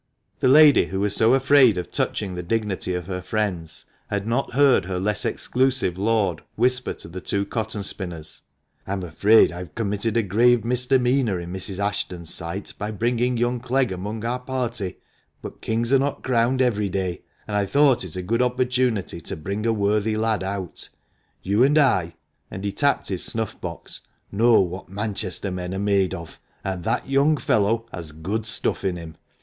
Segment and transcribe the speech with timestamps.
[0.39, 4.53] The lady, who was so afraid of touching the dignity of her friends, had not
[4.53, 8.41] heard her less exclusive lord whisper to the two cotton spinners,"
[8.87, 11.77] I'm afraid I've committed a grave misdemeanour in Mrs.
[11.77, 14.97] Ashton's sight by bringing young Clegg among our party;
[15.39, 19.35] but kings are net crowned every day, and I thought it a good opportunity to
[19.35, 20.89] bring a worthy lad out.
[21.43, 22.15] You and I"—
[22.49, 27.07] and he tapped his snuff box— "know what Manchester men are made of, and that
[27.07, 29.15] young fellow has good stuff in him